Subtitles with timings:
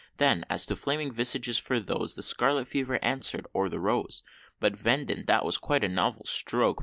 [0.17, 4.23] Then as to flaming visages, for those The Scarlet Fever answer'd, or the Rose
[4.59, 5.27] But verdant!
[5.27, 6.79] that was quite a novel stroke!